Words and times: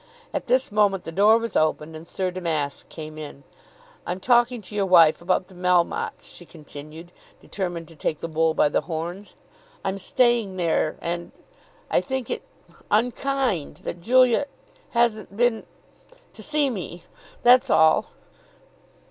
At 0.33 0.47
this 0.47 0.71
moment 0.71 1.03
the 1.03 1.11
door 1.11 1.37
was 1.37 1.55
opened, 1.55 1.95
and 1.95 2.07
Sir 2.07 2.31
Damask 2.31 2.89
came 2.89 3.19
in. 3.19 3.43
"I'm 4.03 4.19
talking 4.19 4.59
to 4.63 4.73
your 4.73 4.87
wife 4.87 5.21
about 5.21 5.45
the 5.47 5.53
Melmottes," 5.53 6.27
she 6.33 6.43
continued, 6.43 7.11
determined 7.39 7.87
to 7.89 7.95
take 7.95 8.19
the 8.19 8.27
bull 8.27 8.55
by 8.55 8.67
the 8.67 8.81
horns. 8.81 9.35
"I'm 9.85 9.99
staying 9.99 10.57
there, 10.57 10.97
and 11.01 11.31
I 11.91 12.01
think 12.01 12.31
it 12.31 12.41
unkind 12.89 13.81
that 13.83 14.01
Julia 14.01 14.47
hasn't 14.89 15.37
been 15.37 15.67
to 16.33 16.41
see 16.41 16.71
me. 16.71 17.03
That's 17.43 17.69
all." 17.69 18.07